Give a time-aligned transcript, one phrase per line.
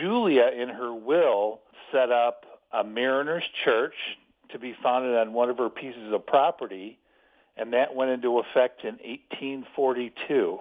[0.00, 1.60] Julia, in her will,
[1.92, 3.94] set up a Mariners Church
[4.50, 6.98] to be founded on one of her pieces of property,
[7.56, 10.58] and that went into effect in 1842.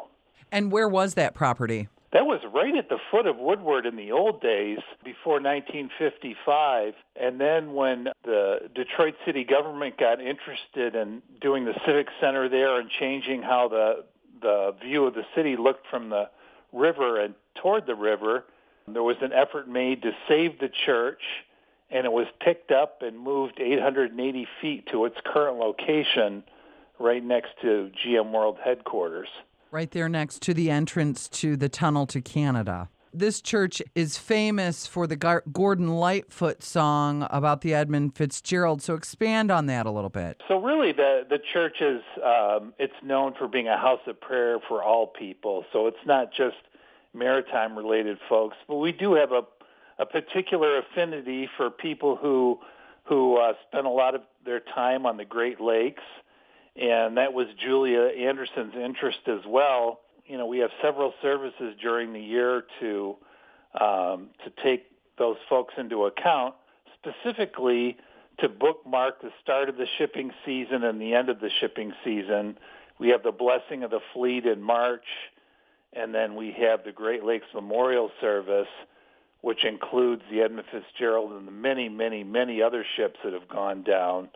[0.52, 1.90] And where was that property?
[2.14, 6.94] That was right at the foot of Woodward in the old days before 1955.
[7.20, 12.80] And then when the Detroit city government got interested in doing the civic center there
[12.80, 14.06] and changing how the
[14.42, 16.30] the view of the city looked from the
[16.72, 18.46] river and toward the river,
[18.88, 21.22] there was an effort made to save the church
[21.90, 26.44] and it was picked up and moved 880 feet to its current location
[27.00, 29.28] right next to GM World headquarters.
[29.72, 32.90] Right there next to the entrance to the tunnel to Canada.
[33.14, 38.82] This church is famous for the Gar- Gordon Lightfoot song about the Edmund Fitzgerald.
[38.82, 40.42] So expand on that a little bit.
[40.50, 44.60] So really, the the church is um, it's known for being a house of prayer
[44.68, 45.64] for all people.
[45.72, 46.58] So it's not just
[47.16, 49.42] maritime related folks, but we do have a
[49.98, 52.60] a particular affinity for people who
[53.06, 56.04] who uh, spend a lot of their time on the Great Lakes
[56.76, 60.02] and that was Julia Anderson's interest as well.
[60.26, 63.16] You know, we have several services during the year to
[63.80, 64.86] um, to take
[65.18, 66.56] those folks into account,
[67.00, 67.98] specifically
[68.40, 72.58] to bookmark the start of the shipping season and the end of the shipping season.
[73.00, 75.06] We have the blessing of the fleet in March,
[75.96, 78.68] and then we have the Great Lakes Memorial Service,
[79.42, 83.84] which includes the Edmund Fitzgerald and the many, many, many other ships that have gone
[83.84, 84.30] down.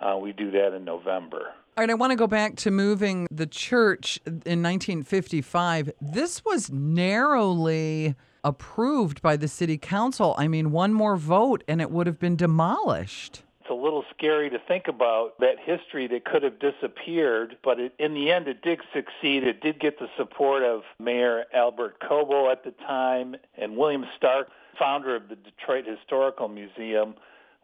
[0.00, 1.52] Uh, we do that in November.
[1.76, 5.92] All right, I want to go back to moving the church in 1955.
[6.00, 10.34] This was narrowly approved by the city council.
[10.36, 13.42] I mean, one more vote and it would have been demolished.
[13.82, 18.30] Little scary to think about that history that could have disappeared, but it, in the
[18.30, 19.42] end it did succeed.
[19.42, 24.50] It did get the support of Mayor Albert Cobo at the time, and William Stark,
[24.78, 27.14] founder of the Detroit Historical Museum,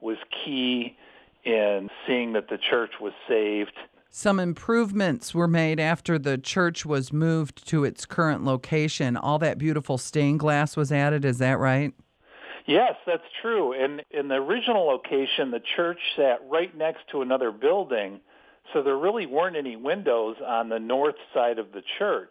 [0.00, 0.96] was key
[1.44, 3.78] in seeing that the church was saved
[4.10, 9.16] some improvements were made after the church was moved to its current location.
[9.16, 11.92] All that beautiful stained glass was added, is that right?
[12.68, 13.72] Yes, that's true.
[13.72, 18.20] And in the original location, the church sat right next to another building,
[18.74, 22.30] so there really weren't any windows on the north side of the church.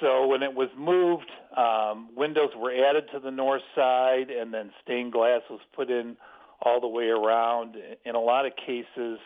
[0.00, 4.72] So when it was moved, um, windows were added to the north side, and then
[4.82, 6.16] stained glass was put in
[6.62, 7.76] all the way around.
[8.06, 9.18] In a lot of cases,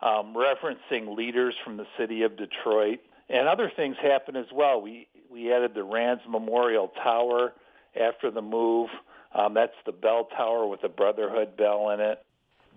[0.00, 3.00] um, referencing leaders from the city of Detroit.
[3.28, 4.80] And other things happened as well.
[4.80, 7.52] We we added the Rands Memorial Tower
[8.00, 8.90] after the move.
[9.34, 12.24] Um, that's the bell tower with the Brotherhood bell in it.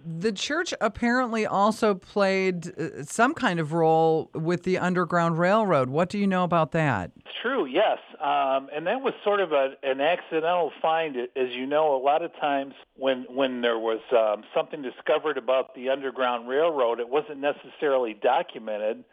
[0.06, 5.90] The church apparently also played uh, some kind of role with the Underground Railroad.
[5.90, 7.12] What do you know about that?
[7.18, 7.98] It's true, yes.
[8.22, 11.16] Um, and that was sort of a, an accidental find.
[11.36, 15.76] As you know, a lot of times when, when there was um, something discovered about
[15.76, 19.04] the Underground Railroad, it wasn't necessarily documented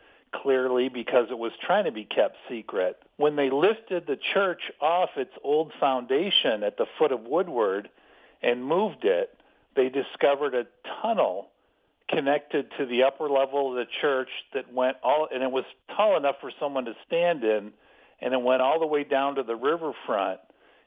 [0.43, 2.97] clearly because it was trying to be kept secret.
[3.17, 7.89] When they lifted the church off its old foundation at the foot of Woodward
[8.43, 9.37] and moved it,
[9.77, 10.67] they discovered a
[11.03, 11.49] tunnel
[12.09, 15.65] connected to the upper level of the church that went all, and it was
[15.97, 17.73] tall enough for someone to stand in,
[18.21, 20.41] and it went all the way down to the riverfront.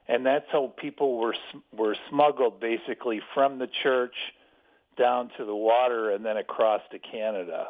[0.08, 1.35] And that's how people were
[1.75, 4.16] were smuggled basically from the church
[4.97, 7.68] down to the water and then across to Canada.